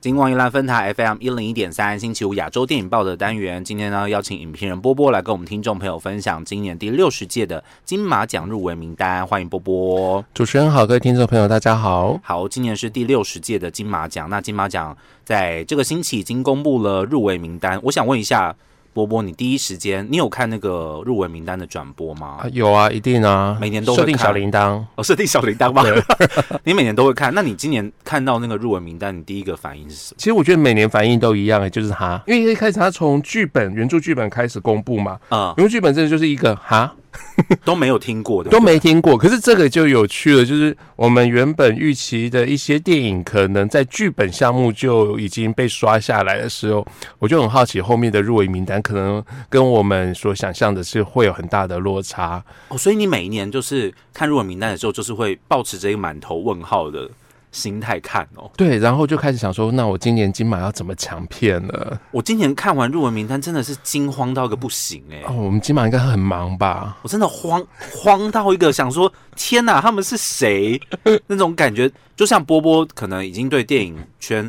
[0.00, 3.62] 金光一兰分台 FM 一零一点三，星期五亚洲电影报的单元。
[3.62, 9.26] 今天呢，邀请影评人波波来跟我们听众朋友分享今年第六十届的金马奖入围名单。
[9.26, 12.18] 欢迎波波，主持人好，各位听众朋友，大家好。
[12.22, 14.30] 好，今年是第六十届的金马奖。
[14.30, 17.78] 那金马奖在这个星期已经公布了入围名单。
[17.82, 18.56] 我想问一下。
[18.92, 22.38] 波波，你第一时间你有看那个入围名单的转播吗？
[22.40, 25.82] 啊，有啊，一定啊，每年都设定小铃铛哦，设定小铃铛吗？
[26.64, 30.16] 你每年都会看，那你今年看到那个入围名单，你第一个反应是什么？
[30.18, 36.94] 其实我觉得每年反应都一样，就是他，因为一开始他从剧本原著剧本开始公布嘛，啊，原著剧本真的就是一个哈。
[37.64, 39.16] 都没有听过的，都没听过。
[39.16, 46.86] 可是这个就有趣了，就是我们原本预期的一些电影，可能在剧本项目就已经被刷下来的时候，
[47.18, 52.42] 我就很好奇后面的入围名单，可能跟我们所想象的是会有很大的落差。
[52.68, 57.10] 哦，所以你每一年就是看入围名单的时候，就是会保持着一个满头问号的。
[57.52, 61.98] 心态看哦，对，然后就开始想说，那我今年金马要怎么抢片呢？
[62.12, 65.22] 我今年看完入围名单，真的是惊慌到一个不行哎！
[65.26, 66.98] 哦，我们金马应该很忙吧？
[67.02, 70.80] 我真的慌 慌到一个想说，天哪，他们是谁？
[71.26, 74.48] 那种感觉，就像波波可能已经对电影圈，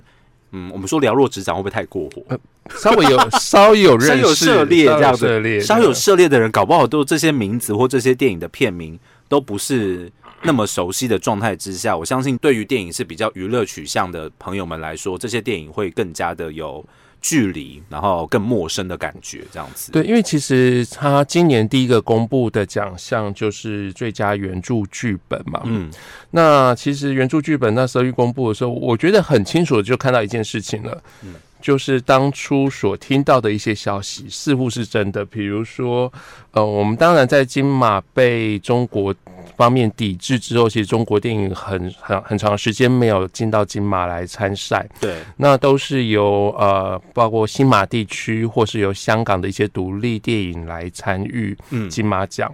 [0.52, 2.40] 嗯，我们说了若指掌会不会太过火？
[2.78, 8.98] 稍微有 稍有认识、有涉猎这样子，稍有涉猎的人，搞不好都这些名字或这些电影的片名
[9.28, 10.12] 都不是。
[10.44, 16.84] 那么熟悉的状态之下，我相信对于电影是比较娱乐取向的朋友们来说，这些电影会更加的有
[17.22, 19.44] 距离，然后更陌生的感觉。
[19.52, 25.62] 这样子，对，因为其实他今年第一个公布的奖项就是最佳原著剧本嘛。
[25.66, 25.92] 嗯，
[26.32, 31.04] 那其实原著剧本那时候一公布的时候，我觉得很清楚的就看到一件事情了。
[31.24, 31.36] 嗯。
[31.62, 35.24] 就是当初所听到的一些消息，似乎是真的。
[35.24, 36.12] 比如说，
[36.52, 39.14] 呃，我们当然在金马被中国
[39.56, 44.86] 方面抵制之后，其实中国电影很 很很长时间没有进到金马来参赛。
[45.00, 51.56] 对，那都是由呃，包括新马地区或是由香港的一些独立电影来参与
[51.90, 52.54] 金马奖。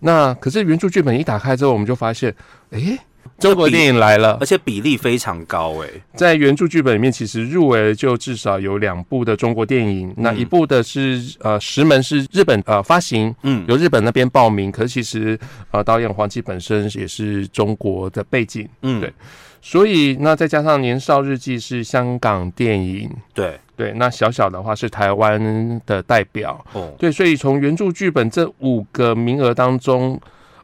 [0.00, 2.34] 那可是原著剧本一打开之后，我们就发现，
[2.70, 2.98] 哎。
[3.38, 15.38] 中国电影来了，而且比例非常高哎，在原著剧本里面，其实入围就至少有两部的中国电影，那一部的是呃石门是日本呃发行，嗯，由日本那边报名，可是其实
[15.70, 19.12] 呃导演黄基本身也是中国的背景，嗯，对，
[19.60, 23.58] 所以那再加上年少日记是香港电影，对。
[23.76, 30.18] 对，那小小的话是台湾的代表，哦，对，所以从原著剧本这五个名额当中。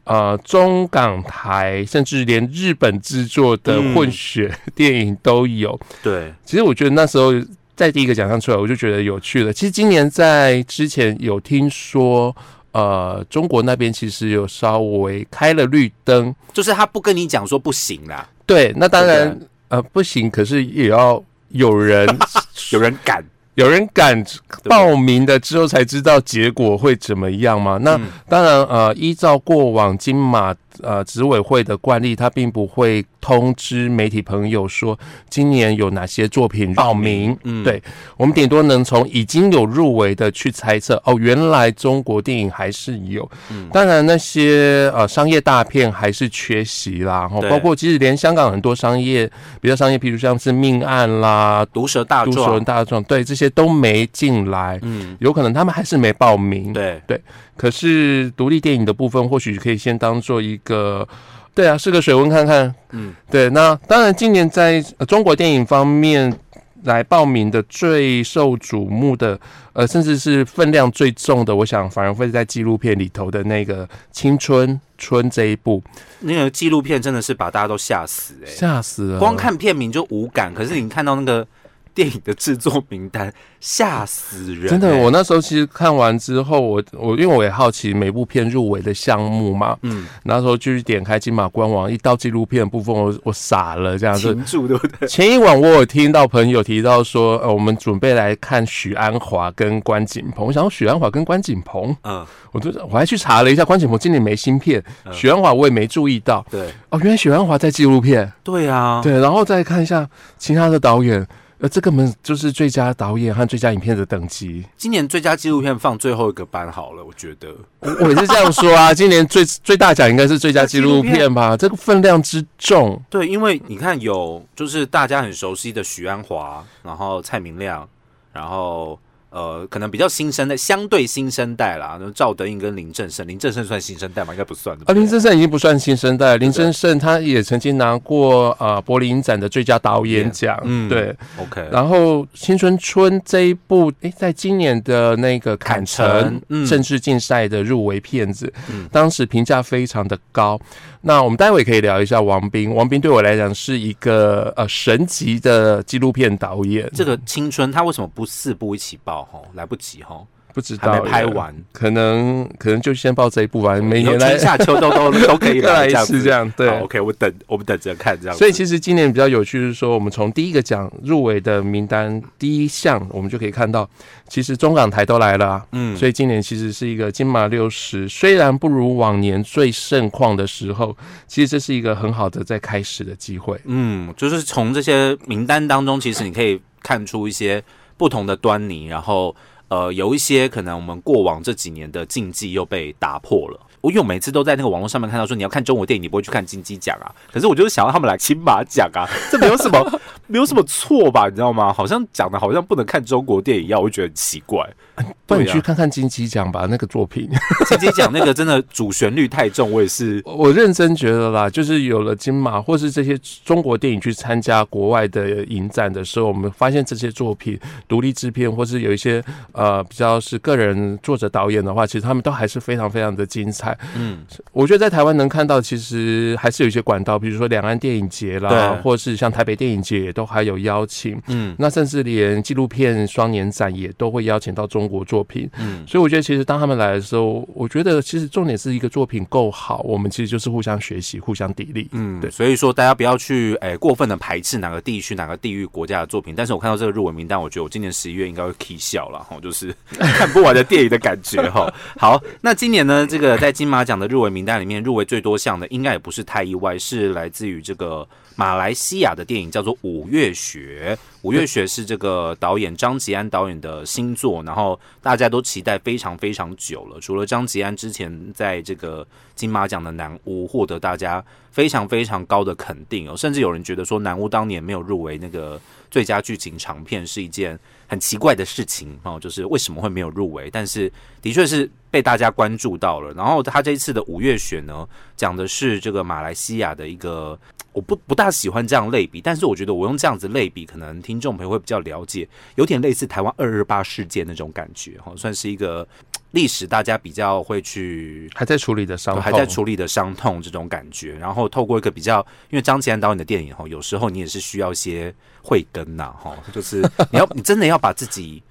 [0.05, 5.79] 呃，中港台，甚至连日本制作的混血电影都有。
[6.03, 7.33] 对，其实我觉得那时候
[7.77, 9.53] 在第一个奖项出来，我就觉得有趣了。
[9.53, 12.35] 其实今年在之前有听说，
[12.73, 18.29] 呃，中国那边其实有稍微开了绿灯，就是他不跟你讲说不行啦。
[18.45, 22.09] 对，那当然，呃，不行，可是也要有人
[22.73, 23.25] 有人敢。
[23.55, 24.25] 有人敢
[24.65, 27.79] 报名的之后才知道结果会怎么样吗？
[27.83, 30.55] 那当然，呃，依照过往金马。
[30.83, 37.37] 呃，执委会的惯例，他并不会通知媒体朋友说今年有哪些作品报名。
[37.45, 37.83] 嗯，对，
[38.17, 41.01] 我们顶多能从已经有入围的去猜测。
[41.05, 43.29] 哦，原来中国电影还是有。
[43.51, 47.29] 嗯，当然那些呃商业大片还是缺席啦。
[47.29, 54.79] 哈，包括其实连香港很多商业比较商业，譬如像是命案啦、毒蛇大毒蛇大壮，对这些都没进来。
[54.83, 56.73] 嗯，有可能他们还是没报名。
[56.73, 57.21] 对对。
[57.63, 61.07] 可是独立电影的部分，或许可以先当做一个，
[61.55, 62.75] 对啊，试个水温看看。
[62.91, 63.49] 嗯，对。
[63.51, 66.37] 那当然，今年在中国电影方面
[66.83, 69.39] 来报名的最受瞩目的，
[69.75, 75.81] 呃，甚至是分量最重的，我想反而会在纪录片里头的那个《青春春》这一部。
[76.19, 79.21] 那个纪录片真的是把大家都吓死，哎，吓死了。
[79.21, 81.47] 光看片名就无感，可是你看到那个。
[81.95, 84.69] 电影的制作名单吓死人！
[84.69, 94.35] 真的，我那时候其实看完之后，我我因为我也好奇每部片入围的项目嘛，嗯，那时候就去点开金马官网，一到纪录片部分，我我傻了，这样子。
[94.47, 95.07] 住对不对？
[95.09, 100.47] 前一晚我有听到朋友提到说，呃，我们准备来看许鞍华跟关锦鹏。
[100.47, 106.45] 我想说许鞍华跟关锦鹏，嗯，我就我还去查了一下，关锦鹏今年没新片，许鞍华我也没注意到。
[106.51, 108.33] 对，哦，原来许鞍华在纪录片。
[108.43, 111.25] 对啊，对，然后再看一下其他的导演。
[111.63, 114.65] 呃，这个门就是最佳导演和最佳影片的等级。
[114.77, 118.93] 今年最佳纪录片放最后一个班好了，我觉得我也是这样说啊。
[118.93, 121.57] 今年最最大奖应该是最佳纪录片吧？
[121.57, 123.01] 这个分量之重。
[123.09, 127.89] 对，因为你看有就是大家很熟悉的许鞍华，然后蔡明亮，
[128.33, 128.99] 然后
[129.33, 134.35] 呃，可能比较新生代，相对新生代啦，那赵德胤跟林正盛，林正盛算新生代吗？
[134.35, 134.85] 应该不算的。
[134.87, 141.17] 啊，林正盛已经不算新生代，林正盛他也曾经拿过呃柏林影展的最佳导演奖，嗯对。
[141.39, 150.61] OK，然后《青春春》这一部，诶，在今年的那个坎坎城政治竞赛的入围片子，嗯当时评价非常的高。
[151.05, 159.25] 那我们待会可以聊一下王斌，王斌对我来讲是一个呃神级的纪录片导演，这个青春他为什么不四部一起爆？
[159.33, 166.69] 吼，来不及吼，不知道还没拍，完，可能可能就先报这一部吧，每年来春夏秋冬都 都可以再来一次这样，对。
[166.81, 168.37] OK，我等我们等着看这样。
[168.37, 173.89] 所以其实今年比较有趣是说，我们从第一个奖入围的名单第一项，我们就可以看到，
[174.29, 175.67] 其实中港台都来了、啊。
[175.73, 180.97] 嗯，所以今年其实是一个金马六十，虽然不如往年最盛况的时候，
[181.27, 183.61] 其实这是一个很好的在开始的机会。
[183.65, 187.63] 嗯，就是从这些名单当中，其实你可以看出一些
[187.97, 189.35] 不同的端倪，然后
[189.73, 193.59] 呃，有一些可能我们过往这几年的禁忌又被打破了。
[193.81, 197.09] 我有每次都在那个网络上面看到说，你要看中国电影，你不会去看金鸡奖啊。
[197.33, 201.29] 可是我就是想要他们来金马奖啊，这没有什么没有什么错吧？
[201.29, 201.73] 你知道吗？
[201.73, 204.69] 好像讲的好像不能看中国电影一样，我就觉得很奇怪。
[205.27, 207.27] 不然你去看看金鸡奖吧，那个作品，
[207.67, 217.59] 金鸡奖那个真的主旋律太重，我也是 我认真觉得啦，就是有了金马或是这些中国电影去参加国外的影展的时候，我们发现这些作品
[217.89, 223.77] 独立制片或是有一些呃比较是个人作者导演的话，其实他们都还是非常非常的精彩。
[223.97, 224.19] 嗯
[224.53, 231.19] 我觉得在台湾能看到，其实还是有一些管道，比如说两岸电影节啦，对或是像台北电影节也都还有邀请。
[231.29, 241.89] 嗯那甚至连纪录片双年展也都会邀请到中国作品，嗯，所以我觉得其实当他们来的时候，我觉得其实重点是一个作品够好，我们其实就是互相学习、互相砥砺。
[241.93, 246.35] 嗯，对所以说大家不要去诶、过分的排斥哪个地区、哪个地域国家的作品。
[246.37, 251.73] 但是我看到这个入围名单，我觉得我今年十一月应该会 k 笑了哈，就是看不完的电影的感觉哈。
[251.97, 258.07] 好，那今年呢，这个在金马奖的入围名单里面，入围最多项的应该也不是太意外，是来自于这个
[258.37, 260.97] 马来西亚的电影，叫做《五月雪》。
[261.23, 267.01] 五月雪是这个导演张吉安导演的新作，然后大家都期待非常非常久了。
[267.01, 269.07] 除了张吉安之前在这个
[269.37, 277.59] 金马奖的《南屋》获得大家非常非常高的肯定哦，甚至有人觉得说《南屋》当年没有入围那个最佳剧情长片是一件
[277.93, 280.51] 很奇怪的事情哦，就是为什么会没有入围？
[280.51, 280.91] 但是
[281.21, 283.13] 的确是被大家关注到了。
[283.13, 287.39] 然后他这一次的《五月选》呢，讲的是这个马来西亚的一个。
[287.75, 295.87] 我不不大喜欢这样类比，但是我觉得我用这样子类比，可能听众朋友会比较了解，有点类似台湾二二八事件那种感觉哈，算是一个
[296.33, 302.19] 历史大家比较会去还在处理的伤痛，还在处理的伤痛这种感觉，然后透过一个比较，
[302.51, 306.81] 因为张吉安导演的电影哈，有时候你也是需要一些慧根呐哈，就是
[307.11, 308.43] 你要 你真的要把自己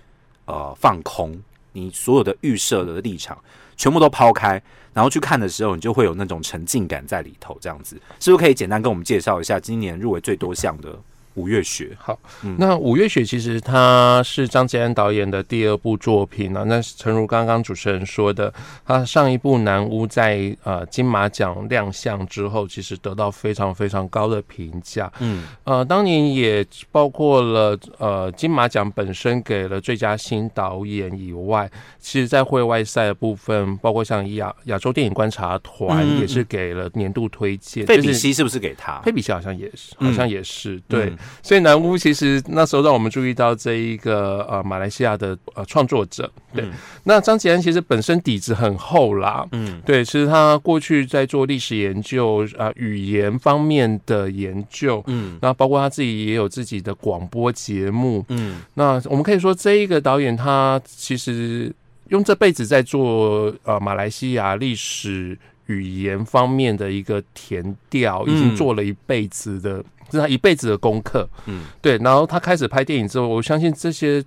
[0.46, 1.40] 呃放空，
[1.74, 3.38] 你所有的预设的立场
[3.76, 4.62] 全部都抛开，
[4.94, 8.00] 然后去看的时候，你就会有那种沉浸感在里头，这样子。
[8.20, 10.94] 是不是可以简单跟我们介绍一下今年入围最多项的
[11.36, 11.86] 《五月雪》？
[11.98, 12.18] 好
[12.58, 16.64] 那《五月雪》其实它是张吉安导演的第二部作品啊。
[16.64, 18.54] 那诚如刚刚主持人说的，
[18.86, 25.12] 他上一部《南屋》在呃金马奖亮相之后，其实得到非常非常高的评价。
[25.20, 31.70] 嗯呃，当年也包括了呃金马奖本身给了最佳新导演以外，
[32.00, 37.86] 其实在会外赛的部分，包括像亚亚洲电影观察团嗯也是给了年度推荐。
[37.86, 39.00] 费就是比西是不是给他？
[39.02, 41.14] 费比西好像也是，嗯好像也是、对。
[41.22, 46.66] 嗯所以南屋其实那时候让我们注意到这一个呃马来西亚的呃创作者，对。
[46.66, 46.72] 嗯
[47.04, 58.24] 那张吉安其实本身底子很厚啦，嗯对，其实他过去在做历史研究啊、呃语言方面的研究，嗯那包括他自己也有自己的广播节目。
[58.30, 61.74] 嗯那我们可以说，这一个导演他其实
[62.10, 71.28] 用这辈子在做呃马来西亚历史语言方面的一个填调，已经嗯做了一辈子的，这是他一辈子的功课。
[71.46, 74.24] 嗯对，然后他开始拍电影之后，我相信这些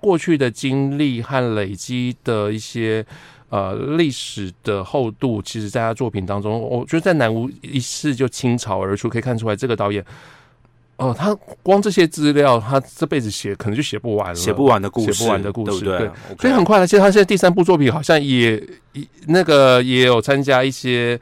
[0.00, 3.04] 过去的经历和累积的一些
[3.48, 10.04] 呃历史的厚度，其实在他作品当中，我觉得在南无一世就倾巢而出，可以看出来这个导演。
[10.96, 16.10] 哦，他光这些资料，他这辈子写可能就写不完了，写不完的故事，写不完的故事，对不对？
[16.40, 16.84] 所以很快了。
[16.84, 18.60] 其实他现在第三部作品好像也
[18.94, 21.16] 一那个也有参加一些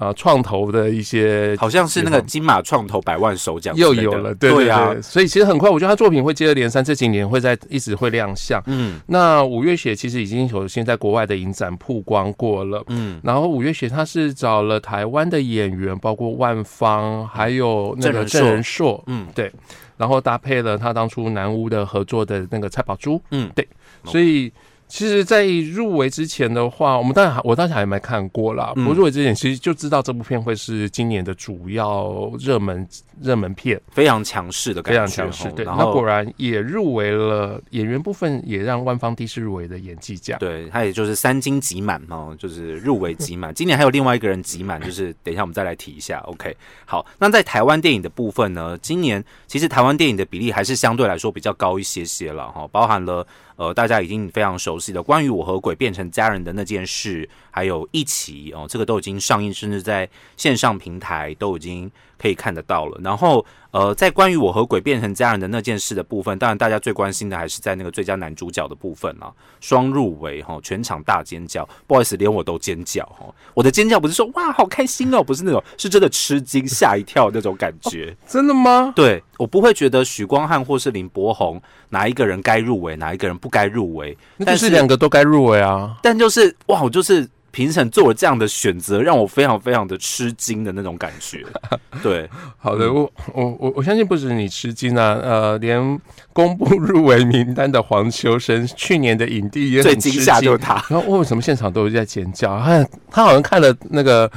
[0.00, 4.94] 呃创投的一些好像是那个金马创投百万首奖又有了，对对啊。
[4.94, 8.62] 对，，所以其实很快，我觉得他作品会接二连三，这几年会在一直会亮相。
[8.64, 8.98] 嗯。
[9.06, 12.82] 那五月雪其实已经有先在国外的影展曝光过了。
[12.88, 13.20] 嗯。
[13.22, 18.40] 然后五月雪他是找了台湾的演员，包括万芳，还有那个郑仁硕。
[18.40, 19.26] 郑仁硕，嗯。
[19.34, 19.52] 对。
[19.98, 23.68] 然后搭配了他当初南屋的合作的那个蔡宝珠，嗯，对，
[24.04, 24.50] 所以。
[24.90, 28.72] 其实，在入围之前的话，我们当然我当时还没看过啦。
[28.74, 32.86] 不过入围之前，其实就知道这部片会是今年的主要热门
[33.22, 35.50] 热门片，非常强势的，非常强势。
[35.52, 40.36] 对，那果然也入围了演员部分，也让万方第四入围的演技奖。
[40.40, 43.54] 对，他也就是三金集满哦，就是入围集满。
[43.54, 46.18] 今年还有另外一个人集满，就是 等一下我们再来提一下。
[46.26, 53.24] OK，好，那在台湾电影的部分呢，今年其实台湾电影的比例还是相对来说比较高一些些了哈，包含了。
[53.60, 61.92] 呃，大家已经非常熟悉的关于我和鬼变成家人的那件事，还有一起哦，这个都已经上映，甚至在线上平台都已经。
[62.20, 78.92] 可以看得到了，然后呃，在关于我和鬼变成家人的那件事的部分，当然大家最关心的还是在那个最佳男主角的部分啊，双入围哈，全场大尖叫，不好意思，连我都尖叫哈，我的尖叫不是说哇好开心哦，不是那种，是真的吃惊吓一跳那种感觉，真的吗？
[78.94, 87.26] 对我不会觉得许光汉或是林柏宏哪一个人该入围，哪一个人不该入围，但是两个都该入围啊，但就是哇，我就是。
[87.50, 91.44] 评审做了这样的选择，让我非常非常的吃惊的那种感觉。
[92.02, 92.28] 对，
[92.58, 96.00] 好的，我我我我相信不止你吃惊啊，呃，连
[96.32, 100.74] 公布入围名单的黄秋生，去年的影帝也最惊吓，就是他。
[100.88, 102.58] 然后为什么现场都在尖叫？
[102.60, 104.30] 他他好像看了那个。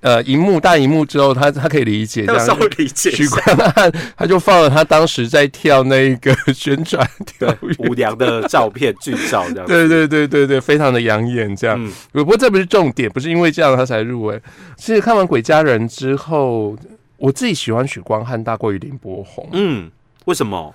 [0.00, 3.10] 呃，荧幕大荧幕之后，他他可以理解，这样理解。
[3.10, 9.66] 许光汉他就放了他当时在跳那个 旋转跳舞娘的照片剧照，这样。
[9.66, 11.92] 对对对对对，非常的养眼，这样。
[12.12, 14.40] 不过这不是重点，不是因为这样他才入围。
[14.76, 16.76] 其实看完《鬼家人》之后，
[17.16, 19.48] 我自己喜欢许光汉大过于林柏宏。
[19.52, 19.90] 嗯，
[20.26, 20.72] 为什么？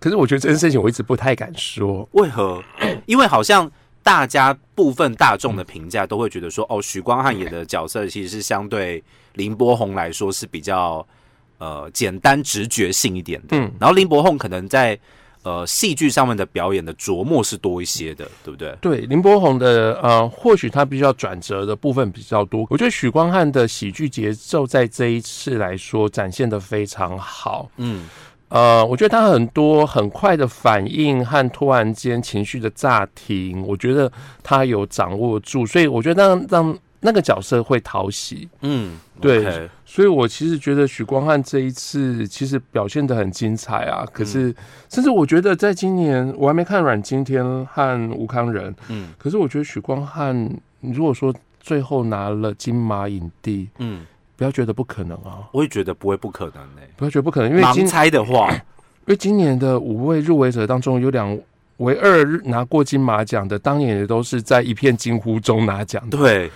[0.00, 2.08] 可是我觉得这件事情我一直不太敢说。
[2.12, 2.62] 为何？
[3.04, 3.70] 因为好像。
[4.04, 11.04] 大家部分大众的评价都会觉得说，哦，许光汉演的角色其实是相对林柏宏来说是比较
[11.56, 13.56] 呃简单直觉性一点的。
[13.56, 14.96] 嗯，然后林柏宏可能在
[15.42, 18.76] 呃戏剧上面的表演的琢磨是多一些的，对不对？
[18.82, 22.66] 对，林柏宏的呃，或许他比较转折的部分比较多。
[22.68, 27.70] 我觉得许光汉的喜剧节奏在这一次来说展现的非常好。
[27.78, 28.06] 嗯。
[28.54, 34.10] 呃，我觉得他很多很快的反应和突然间情绪的炸停，我觉得
[34.44, 38.48] 他有掌握住，所以我觉得让让那个角色会讨喜。
[38.60, 44.06] 嗯，对，所以我其实觉得许光汉这一次其实表现的很精彩啊。
[44.12, 44.54] 可是，
[44.88, 50.48] 甚至我觉得在今年我还没看阮经天和吴康仁，嗯，可是我觉得许光汉
[50.80, 54.06] 如果说最后拿了金马影帝，嗯。
[54.44, 55.48] 不要觉得不可能啊！
[55.52, 56.82] 我也觉得不会不可能呢。
[56.98, 58.60] 不要觉得不可能，因为盲猜的话，因
[59.06, 61.34] 为今年的五位入围者当中有两
[61.78, 66.18] 位二拿过金马奖的，当年也都是在一片惊呼中拿奖的。
[66.18, 66.50] 对，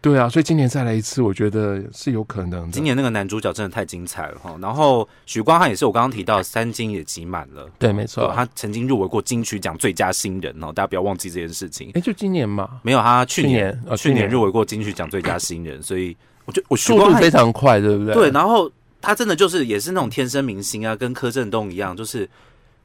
[0.00, 2.72] 对啊，所以今年再来一次，我觉得是有可能的。
[2.72, 4.58] 今年那个男主角真的太精彩了哈！
[4.60, 7.70] 然后许光汉也是我刚刚提到三金也集满了。
[7.78, 11.92] 对，没错，他曾经入围过金曲奖最佳新人哦，大家不要忘记这件事情。
[11.94, 12.80] 哎，就今年嘛？
[12.82, 16.16] 没有，他去年去年入围过金曲奖最佳新人，所以。
[16.48, 18.14] 我就我速度非常快，对不对？
[18.14, 22.26] 对，然后他真的就是也是那种天生明星啊，跟柯震东一样，就是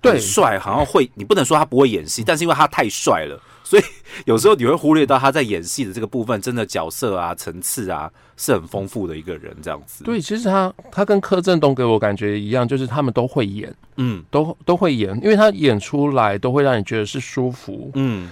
[0.02, 3.84] 对帅，好像会你不能说他不会演戏，但是因为他太帅了，所以
[4.26, 10.04] 有时候你会忽略到他在演戏的这个部分，真的角色啊、层次啊是很丰富的一个人，这样子。
[10.04, 18.30] 对，其实他他跟柯震东给我感觉一样，就是他们都会演，嗯，都都会演，因为他演出来都会让你觉得是舒服，嗯。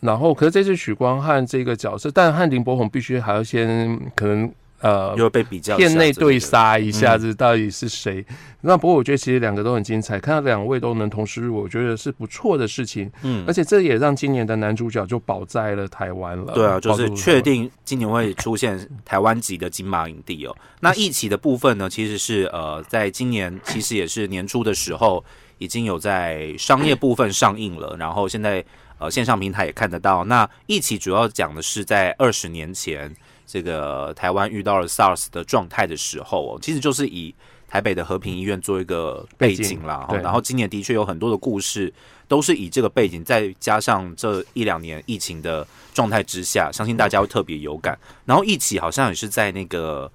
[0.00, 4.52] 然后，可是这次许光汉这个角色，但汉林柏宏必须还要先可能。
[4.84, 8.22] 呃，又被比较店内对杀一下子，到底是谁？
[8.60, 13.10] 那不过我觉得其实两个都很精彩，看到两位都能同时入，我觉得是不错的事情。
[13.22, 16.52] 嗯，而且这也让今年的男主角就保在了台湾了。
[16.52, 20.54] 对啊，就是确定今年会出现台湾籍的金马影帝哦。
[20.80, 25.24] 那一起的部分呢，其实是呃，在今年其实也是年初的时候，
[25.56, 28.62] 已经有在商业部分上映了，然后现在
[28.98, 30.24] 呃线上平台也看得到。
[30.24, 33.10] 那一起主要讲的是在二十年前。
[33.46, 37.34] 这个台湾遇到了 SARS 的状态的时候哦，其实就是以
[37.68, 40.08] 台北的和平医院做一个背景啦。
[40.22, 41.92] 然后今年的确有很多的故事
[42.26, 47.98] 都是以这个背景，再加上这一两年疫情的状态之下，相信大家会特别有感。
[48.24, 50.10] 然后一起好像也是在那个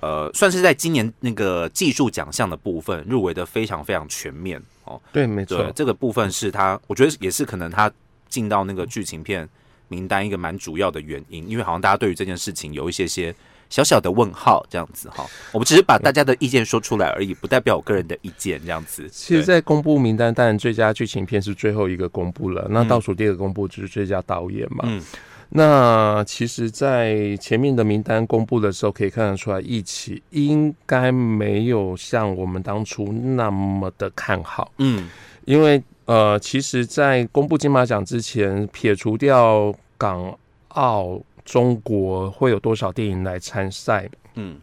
[0.00, 5.00] 呃，算是在今年那个技术奖项的部分入围的非常非常全面哦。
[5.12, 7.92] 对，没错，这个部分是他，我觉得也是可能他
[8.28, 9.48] 进到那个剧情片。
[9.90, 13.34] 名单一个蛮主要的原因，因为好像大家对于这件事情有一些些
[13.68, 15.26] 小小的问号，这样子哈。
[15.52, 19.08] 我们只是把大家的意见说出来而已，不代表我个人的意见，这样子。
[19.10, 24.84] 其实，在公布名单，当然最佳剧情片是最后一个公布了，那倒数第二个公布就是最佳导演嘛。
[24.84, 25.02] 嗯，
[25.50, 34.72] 那其实，在前面的名单公布的时候，可以看得出来，一起应该没有像我们当初那么的看好。
[34.78, 35.08] 嗯，
[35.44, 40.36] 因为呃，其实，在公布金马奖之前，撇除掉港
[40.68, 44.58] 澳中国会有多少电影来参赛，嗯，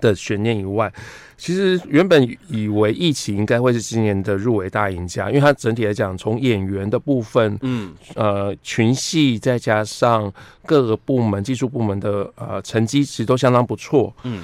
[0.00, 0.92] 的悬念以外，
[1.36, 10.32] 其实原本以为《疫情》应该会是今年的入围大赢家，因为它整体来讲，从演员的部分，嗯，呃，群戏再加上
[10.64, 14.14] 各个部门、技术部门的呃成绩，其实都相当不错。
[14.22, 14.42] 嗯，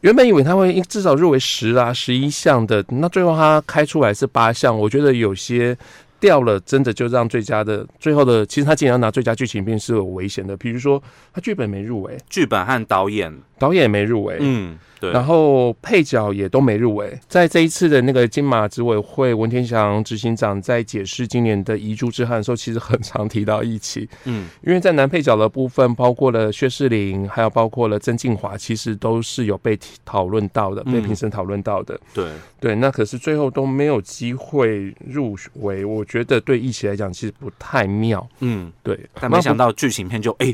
[0.00, 5.76] 原本以为他会至少入围十啊、十一项的，那最后他开出来是八项，我觉得有些
[6.20, 10.56] 掉了，真的就让最佳的最后的，其实他竟然要拿最佳剧情片是有危险的。
[10.56, 17.16] 比如说，他剧本没入围，剧本和导演，导演也没入围，嗯，对，然后配角也都没入围。
[17.28, 24.48] 在这一次的那个金马执委会，文天祥执行长在解释今年的遗珠之憾的时候，其实很常提到一起，嗯。
[24.62, 30.94] 因为在男配角的部分，包括了薛仕凌，还有包括了曾静华，其实都是有被提讨论到的，嗯。
[30.94, 31.96] 被评审讨论到的。
[32.12, 32.28] 对，
[32.58, 38.28] 对，那可是最后都没有机会入围，我觉得对一起来讲其实不太妙。
[38.40, 40.52] 嗯，对，但没想到剧情片就哎、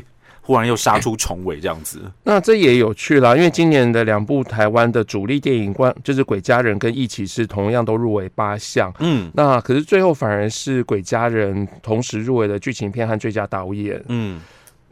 [0.49, 2.01] 忽然又杀出重围这样子。
[2.25, 8.91] 那这也有趣啦，因为今年的两部台湾的主力电影关就是《鬼家人》跟《一起》是同样都入围八项。
[8.97, 14.03] 嗯那可是最后反而是《鬼家人》同时入围了剧情片和最佳导演。
[14.07, 14.41] 嗯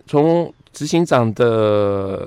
[0.06, 1.43] 从执行长的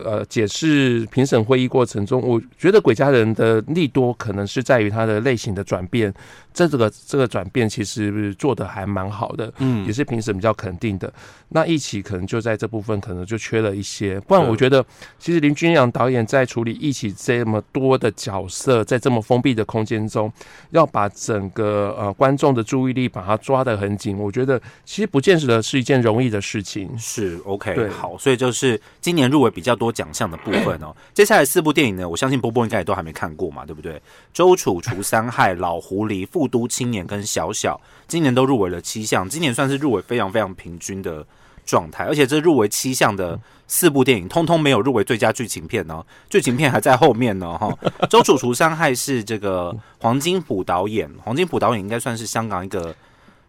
[0.05, 6.13] 呃解释评审会议过程中，我觉得《鬼家人》的利多可能是在于它的类型的转变，
[6.53, 9.53] 这个这个转变其实做的还蛮好的。
[9.59, 11.13] 嗯也嗯，是评审比较肯定的。
[11.51, 14.85] 那一起可能就在这部分可能就缺了一些，不然我觉得
[15.21, 20.33] 其实林君阳导演在处理一起这么多的角色，在这么封闭的空间中，
[20.71, 26.91] 要把整个呃观众的注意力把它抓得很紧，我觉得其实不见得是一件容易的事情。
[26.99, 30.97] 是 OK 对好，所以就是今年入围比较多奖项的部分哦。
[31.13, 34.01] 接下来四部电影呢，我相信波波应该也都还没看过嘛，对不对？
[34.33, 37.79] 周楚除三害、老狐狸、复都青年跟小小，
[38.09, 41.25] 今年都入围了七项，今年算是入围非常非常平均的
[41.67, 47.77] 状态，而且这入围七项的四部电影， 通通没有入围最佳剧情片哦，剧情片还在后面呢哈。
[48.09, 52.95] 周楚除三害是这个黄金普导演，黄金普导演应该算是香港一个。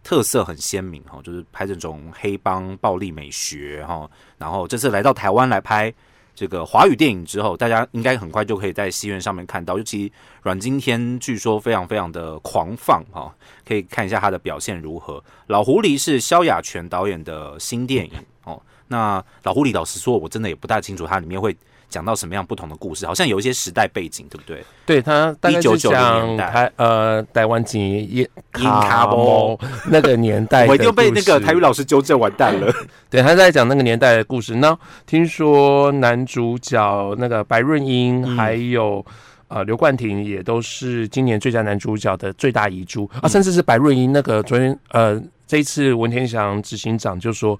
[0.02, 5.92] 特色很鲜明哈，就是拍这种黑帮暴力美学哈，然后这次来到台湾来拍
[6.34, 10.10] 这个华语电影之后，大家应该很快就可以在戏院上面看到，尤其
[10.42, 13.32] 阮经天据说非常非常的狂放哈，
[13.66, 15.22] 可以看一下他的表现如何。
[15.46, 18.12] 老狐狸是萧亚全导演的新电影
[18.44, 21.56] 哦，那老狐狸老实说，我真的也不大清楚它里面会
[21.92, 24.64] 讲到什么样不同的故事，好像有一些时代背景，对不对？
[24.86, 28.26] 对他大概是1990讲年代台呃台湾籍印
[28.58, 29.58] 印卡波
[29.90, 31.60] 那个年代， 我一定被那个台语。
[31.60, 32.74] 老师纠正，完蛋了。
[33.08, 34.56] 对，他在讲那个年代的故事。
[34.56, 34.76] 那
[35.06, 39.04] 听说男主角那个白润英，嗯还有
[39.48, 47.58] 呃刘冠廷，也都是今年最佳男主角的最大遗珠嗯啊，甚至是白润英那个昨天呃这一次文天祥执行长就说。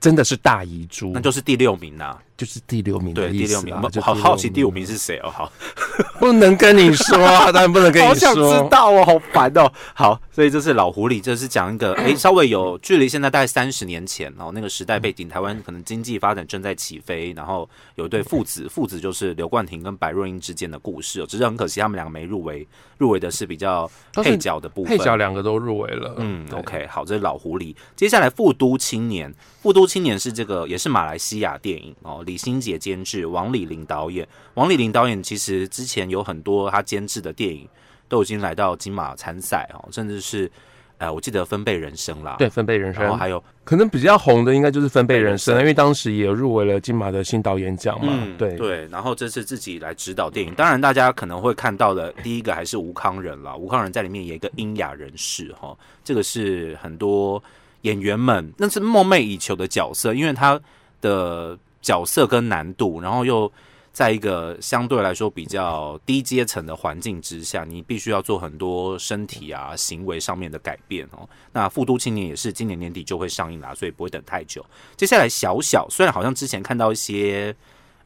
[0.00, 3.74] 真的是大遗珠，那就是第六名呐、就是第六名的对，第意思六名。
[4.00, 5.52] 好好奇第五名名是谁哦，好，
[6.18, 8.34] 不能跟你说啊， 当然不能跟你说好想。
[8.34, 9.70] 知道哦，好烦哦。
[9.94, 22.66] 好，所以这是老狐狸，这是讲一个哎， 稍微有距离现在大概三十年前哦，那个时代背景，台湾可能经济发展正在起飞，然后有一对父子，父子就是刘冠廷跟白若英之间的故事哦，只是很可惜他们两个没入围，
[22.98, 27.74] 入围的是比较配角的部分，配角两个都入围了，嗯，OK，好，这是老狐狸。
[27.94, 34.26] 接下来，富都青年，富都青年是这个也是马来西亚电影哦，李心洁监制，王李林导演。
[34.54, 37.68] 王李林导演其实之前有很多他监制的电影
[38.08, 40.50] 都已经来到金马参赛哦，甚至是
[40.98, 48.56] 呃，我记得《分贝人生》啦，对，分贝人生，然后还有可能比较红的应该就是分贝人生，因为当时也入围了金马的新导演奖嘛，嗯，对。
[48.56, 57.42] 对，然后这次自己来指导电影，当然大家可能会看到的第一个还是吴康仁啦，吴康仁在里面演一个英雅人士哈，这个是很多
[57.82, 60.58] 演员们那是梦寐以求的角色，因为他
[61.00, 63.52] 的角色跟难度，然后又
[63.92, 71.28] 在一个相对来说比较低阶层的环境之下，你必须要做很多身体啊行为上面的改变哦。
[71.52, 74.64] 那《复都青年》也是今年年底就会上映啦，所以不会等太久。
[74.96, 77.54] 接下来小小，虽然好像之前看到一些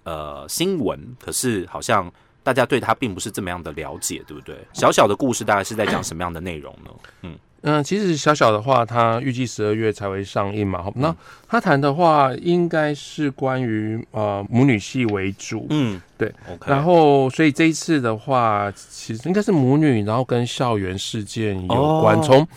[0.02, 2.12] 呃新闻，可是好像
[2.42, 4.58] 大家对他并不是这么样的了解，对不对？
[4.74, 6.90] 小小的故事大概是在讲什么样的内容呢？
[7.22, 10.82] 嗯嗯，其实小小的话，它预计十二月才会上映嘛。
[10.82, 11.14] 好那
[11.48, 22.22] 他谈的话，应该是关于呃母女戏为主，嗯，对，OK，然后所以这一次的话，其实应该是母女，然后跟校园事件有关，哦。
[22.22, 22.48] 从、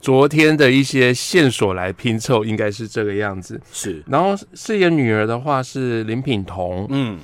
[0.00, 3.60] 昨天的一些线索来拼凑，应该是这个样子。
[3.72, 7.20] 是，然后饰演女儿的话是林品彤，嗯，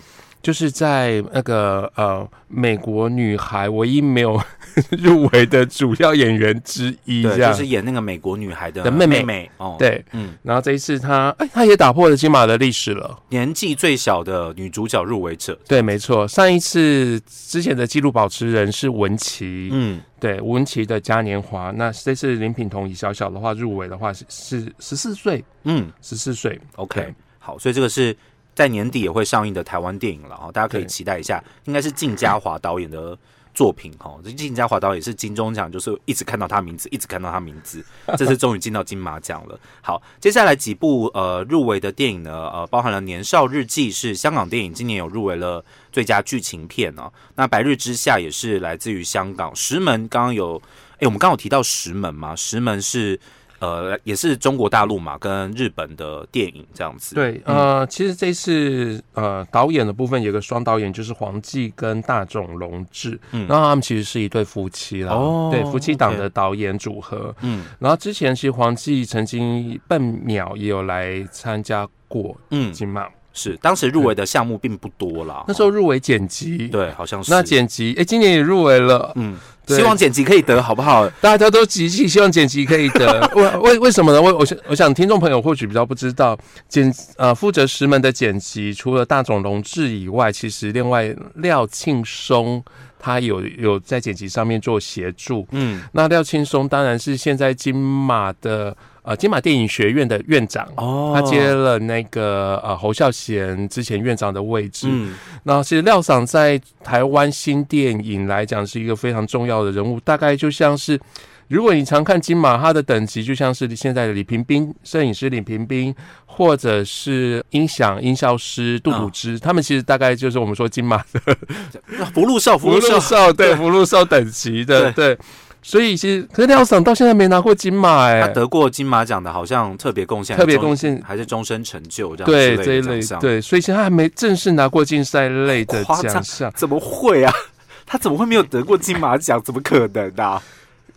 [0.49, 4.41] 就是在那个呃美国女孩唯一没有
[4.97, 10.03] 入围的主要演员之一，对，这样就是演那个美国女孩的妹妹妹哦，，对。
[10.13, 13.15] 嗯，然后这一次她哎，她也打破了金马的历史了。
[13.29, 21.71] 年纪最小的女主角入围者，对，没错，上一次之前的纪录保持人是文琪，嗯，对，文琪的嘉年华。
[21.73, 26.59] 那这次林品彤以小小的话入围的话是是十四岁，嗯十四岁。
[26.77, 28.17] ，OK，好，所以这个是
[28.59, 33.17] 在年底也会上映的台湾电影了哈，大家可以期待一下，应该是靳家华导演的
[33.55, 34.19] 作品哈。
[34.25, 37.85] 这靳家华导演是金钟奖，就是一直看到他名字，一直看到他名字，
[38.17, 39.57] 这次终于进到金马奖了。
[39.81, 47.13] 好，接下来几部呃入围的电影呢，呃，包含了《年少日记》是香港电影，今年有入围了最佳剧情片哦。
[47.37, 50.61] 那《白日之下》也是来自于香港，《石门》刚刚有，
[50.99, 52.33] 诶，我们刚刚有提到《石门》吗？
[52.37, 53.21] 《石门》是。
[53.61, 57.15] 呃，也是中国大陆嘛，跟日本的电影这样子。
[57.15, 63.47] 对，呃，其实这次呃导演的部分有个双导演，就是黄继跟大冢隆志，嗯。
[63.49, 67.35] 然后他们其实是一对夫妻啦，哦对，夫妻档的导演组合。
[67.43, 67.65] 嗯。
[67.79, 75.45] 然后之前其实黄继曾经笨鸟也有来参加过嗯，金马，是当时入围的项目并不多啦。
[75.47, 79.37] 那时候入围剪辑，对，好像是那剪辑，哎，今年也入围了，嗯，
[79.67, 81.09] 希望剪辑可以得好不好？
[81.21, 83.21] 大家都集气，希望剪辑可以得。
[83.37, 84.21] 为为为什么呢？
[84.21, 86.37] 我我想我想听众朋友或许比较不知道，
[86.69, 92.65] 剪呃负责石门的剪辑，除了大冢龙志以外，其实另外廖庆松
[92.99, 95.47] 他有有在剪辑上面做协助。
[95.53, 100.69] 嗯，那廖青松当然是现在金马的呃金马电影学院的院长。
[100.77, 111.01] 哦他接了那个呃侯孝贤之前院长的位置，嗯那其实廖赏在台湾新电影来讲是一个非常重要的人物，大概就像是，
[111.49, 115.95] 如果你常看金马，它的等级就像是现在的李平斌，摄影师李平斌，
[116.27, 121.37] 或者是音响音效师杜笃之，他们其实大概就是我们说金马的
[122.15, 125.19] 福禄寿，福福禄寿，对 福禄寿等级的，对。
[125.61, 137.33] 所以其实，可是廖爽到现在没拿过金马哎、他得过金马奖的，好像特别贡献，特别贡献还是终身成就这样对之这一类的奖项，对，所以现在还没正式拿过竞赛类的奖项，怎么会啊？
[137.85, 139.43] 他怎么会没有得过金马奖？
[139.43, 140.41] 怎么可能啊？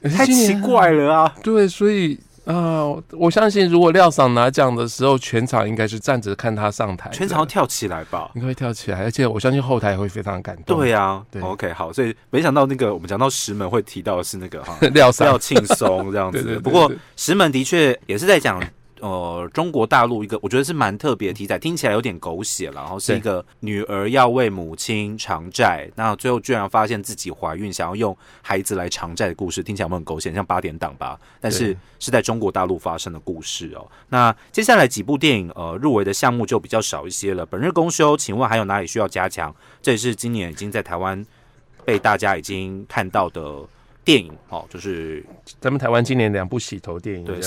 [0.09, 1.35] 太奇怪了啊！
[1.43, 8.31] 对，所以啊、我相信如果廖赏拿奖的时候，全场应该是站着看他上台，全场要跳起来吧？
[8.33, 10.77] 应该会跳起来，而且我相信后台也会非常感动。
[10.77, 16.59] 对啊、对 o k 好，所以没想到那个我们讲到石门会提到的是那个哈 廖赏廖庆松这样子。
[16.59, 18.61] 不过石门的确也是在讲
[19.01, 30.31] 呃中国大陆一个我觉得是蛮特别的题材，听起来有点狗血了，然后是一个女儿要为母亲偿债，那最后居然发现自己怀孕，想要用孩子来偿债的故事，听起来很狗血？
[30.31, 33.85] 像八点档吧，但是是在中国大陆发生的故事哦。
[34.09, 37.45] 那接下来几部电影呃入围的项目就比较少一些了。
[37.45, 39.53] 本日公休，请问还有哪里需要加强？
[39.81, 41.25] 这也是今年已经在台湾
[41.83, 43.41] 被大家已经看到的
[44.03, 45.23] 电影哦，就是
[45.59, 47.39] 咱们台湾今年两部洗头电影，对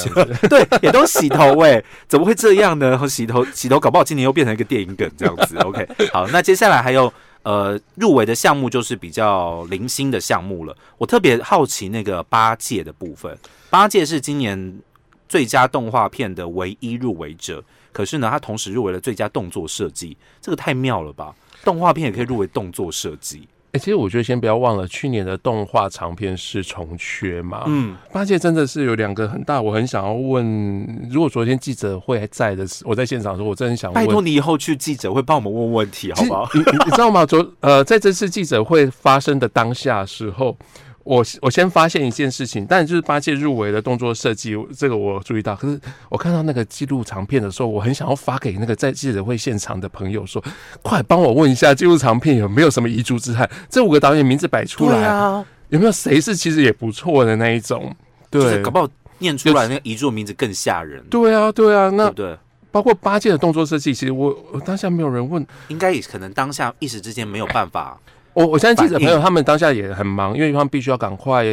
[0.48, 3.08] 对，也都洗头哎、怎么会这样呢？
[3.08, 5.56] 洗头洗头，搞不好今年又变成一个电影梗这样子。
[5.58, 7.12] OK，好，那接下来还有
[7.42, 10.76] 呃入围的项目就是比较零星的项目了。
[10.96, 13.36] 我特别好奇那个八戒的部分，
[13.68, 14.80] 八戒是今年
[15.28, 17.62] 最佳动画片的唯一入围者，
[17.92, 21.34] 可是呢，他同时入围了最佳动作设计，这个太妙了吧？
[21.64, 27.64] 动画片也可以入围动作设计，哎、其实我觉得先不要忘了，去年的动画长片是重缺嘛。
[27.66, 34.06] 嗯，八戒真的是有两个很大，我很想要问，如果昨天记者会还在的时，我在现场的时候，我真的很想问。
[34.06, 36.48] 拜托你以后去记者会帮我们问问题好不好？
[36.54, 37.26] 你你你知道吗？
[37.26, 40.56] 昨呃，在这次记者会发生的当下的时候，
[41.04, 45.54] 我我先发现一件事情，但就是八戒入围的动作设计，这个我注意到。
[45.54, 50.42] 可是我看到那个记录长片的时候，我很想要发给那个在记者会现场的朋友说
[50.82, 53.48] ：“快帮我问一下记录长片有没有什么遗珠之憾？
[53.68, 57.94] 这五个导演名字摆出来，啊，有没有谁是其实也不错的那一种？”
[58.30, 58.88] 对就是搞，不好
[59.18, 61.90] 念出来那个遗珠的名字更吓人，对啊，对啊。
[61.90, 62.38] 那对对？
[62.72, 65.46] 包括八戒的动作设计，其实我我当下没有人问。
[65.68, 67.96] 应该也可能当下一时之间没有办法，
[68.34, 71.44] 我我相信记者朋友他们当下也很忙，因为他们必须要赶快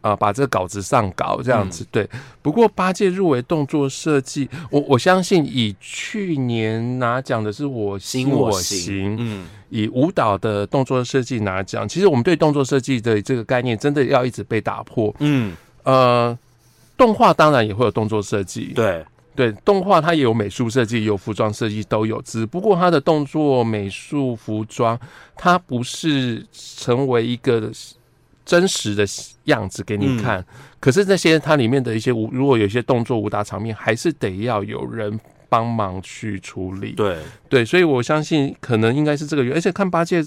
[0.00, 1.84] 呃把这个稿子上稿这样子。
[1.90, 2.08] 对，
[2.40, 15.12] 不过八戒入围动作设计，我我相信以去年拿奖的是我心我我行，嗯，以舞蹈的动作设计拿奖，其实我们对动作设计的这个概念真的要一直被打破。
[15.18, 16.38] 嗯，呃，
[16.96, 19.04] 动画当然也会有动作设计，对，
[19.38, 22.20] 对，动画它也有美术设计，也有服装设计，都有。
[22.22, 24.98] 只不过它的动作、美术、服装，
[25.36, 27.70] 它不是成为一个
[28.44, 29.06] 真实的
[29.44, 30.44] 样子给你看。
[30.80, 36.90] 可是那些它里面的一些武，如果有一些动作武打场面，还是得要有人帮忙去处理。
[36.94, 39.56] 对对，所以我相信可能应该是这个原因。
[39.56, 40.20] 而且看八戒。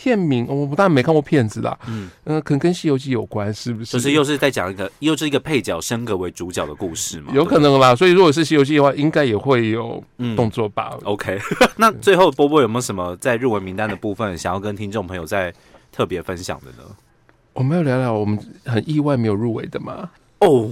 [0.00, 3.90] 片名我当然没看过片子啦，嗯嗯，可能跟《西游记》有关，是不是？
[3.90, 7.32] 就是又是在讲一个又是一个配角升格为主角的故事嘛？
[7.34, 7.96] 有可能吧。
[7.96, 10.00] 所以如果是《西游记》的话，应该也会有
[10.36, 11.36] 动作吧？OK。
[11.76, 15.52] 那最后波波有没有什么在入围名单的部分想要跟听众朋友再
[15.90, 16.88] 特别分享的呢？
[17.54, 20.08] 我们要聊聊我们很意外没有入围的吗？
[20.38, 20.70] 哦，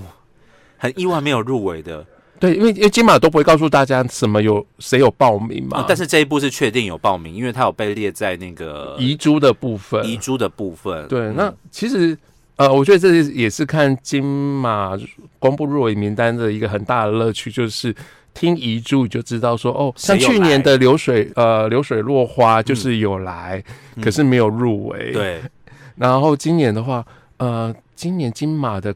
[0.77, 2.07] 很意外没有入围的。
[2.38, 11.09] 对，因为因为金马都不会告诉大家什么有谁有报名嘛，但是这一部是确定有报名，因为它有被列在那个遗珠的部分，遗珠的部分。
[11.09, 12.16] 对，那其实
[12.57, 14.92] 呃，我觉得这也是看金马
[15.38, 17.94] 公布入围名单的一个很大的乐趣，就是
[18.35, 23.64] 听遗珠就知道说哦，像去年的流水呃流水落花就是有来，
[24.03, 25.12] 可是没有入围。
[25.12, 25.40] 对，
[25.96, 27.03] 然后今年的话，
[27.38, 28.94] 呃，今年金马的。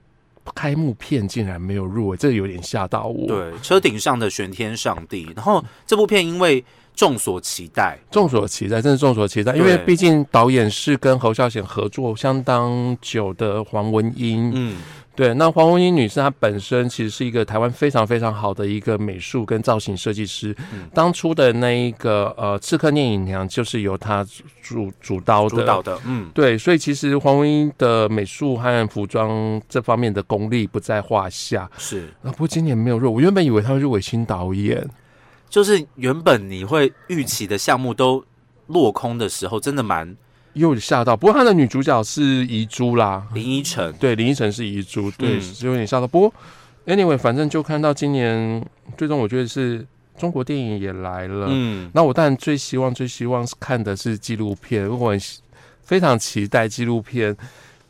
[0.55, 3.27] 开幕片竟然没有入围，这有点吓到我。
[3.27, 5.31] 对，车顶上的玄天上帝。
[5.35, 9.55] 然后这部片因为众所期待，众所期待，真是众所期待。
[9.55, 14.53] 因为毕竟导演是跟侯孝贤合作相当久的黄文英。
[14.55, 14.77] 嗯。
[15.21, 20.57] 对，那黄文英女士她本身其实是一个台湾非常非常好的一个美术跟造型设计师。
[20.95, 24.27] 当初的那一个呃《刺客聂隐娘》就是由她
[24.63, 25.51] 主主刀的。
[25.51, 31.71] 主导的，嗯，对，所以其实黄文英的美术和服装这方面的功力不在话下。
[31.77, 34.89] 是啊，不过今年没有入，我原本以为她会入围新导演，
[35.51, 38.25] 就是原本你会预期的项目都
[38.69, 40.17] 落空的时候，真的蛮。
[40.55, 43.93] 又吓到，不过他的女主角是遗珠啦，林依晨。
[44.01, 46.07] 对，林依晨是遗珠，对，有点吓到。
[46.07, 46.33] 不过
[46.87, 48.65] ，anyway，反正就看到今年，
[48.97, 49.87] 最终我觉得是
[50.19, 51.47] 中国电影也来了。
[51.51, 55.17] 嗯，那我当然最希望、最希望是看的是纪录片，我
[55.83, 57.37] 非常期待纪录片。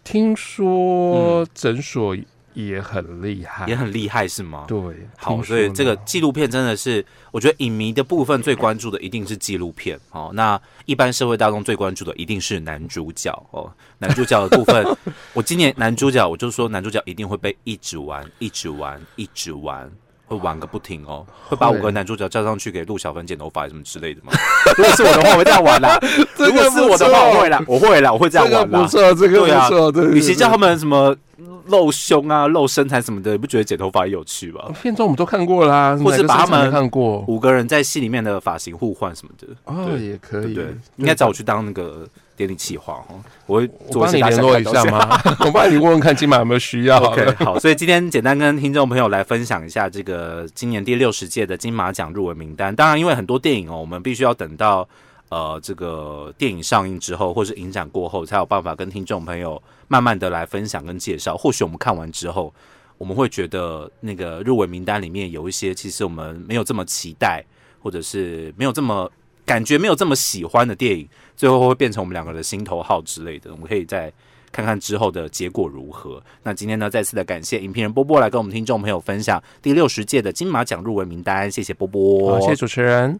[0.04, 2.16] 听说诊所。
[2.54, 4.64] 也很厉害，也很厉害，是吗？
[4.66, 4.78] 对，
[5.16, 10.30] 好，所以这个纪录片真的是，我觉得影迷的部分最关注的一定是纪录片哦。
[10.34, 13.72] 那一般社会大众最关注的一定是男主角哦。
[13.98, 14.84] 男主角的部分，
[15.32, 19.90] 我今年男主角，我就说男主角一定会被一直玩，一直玩，一直玩。
[20.30, 24.32] 会玩个不停哦，会把五个男主角叫上去给陆小芬剪头发什么之类的吗？
[24.78, 25.98] 如果是我的话，我会 这样玩啦。
[26.38, 28.80] 如果是我的话，我会啦，我会啦，我会这样玩啦。
[28.82, 29.90] 不错，这个不错。
[29.90, 31.14] 对，与其叫他们什么
[31.66, 34.70] 露胸啊、露身材什么的，你不觉得剪头发有趣吗？
[34.80, 40.54] 片中我们都看过啦，或是把他们看过五个人在戏里面的发型互换什么的，哦，也可以。
[40.54, 40.66] 对，
[40.96, 42.06] 应该找我去当那个。
[42.40, 45.20] 典礼企划哦，我会我帮你联络一下吗？
[45.44, 52.74] 我帮你问问看，金马有没有需要？OK，好，所以今天简单跟听众朋友来分享一下这个今年第六十届的金马奖入围名单。
[52.74, 54.88] 当然，因为很多电影哦，我们必须要等到
[55.28, 61.36] 呃这个电影上映之后，或是影展过后，才有办法跟听众朋友慢慢的来分享跟介绍。
[61.36, 62.54] 或许我们看完之后，
[62.96, 67.44] 我们会觉得那个入围名单里面有一些，其实我们没有这么期待，
[67.82, 69.10] 或者是没有这么。
[69.46, 71.08] 感觉没有这么喜欢的电影，
[71.40, 73.50] 最后会变成我们两个的心头号之类的。
[73.50, 74.12] 我们可以再
[74.52, 76.22] 看看之后的结果如何。
[76.42, 81.50] 那今天呢，再次的感谢影评人波波来跟我们听众朋友分享第六十届的金马奖入围名单。
[81.50, 83.18] 谢谢波波，谢谢主持人。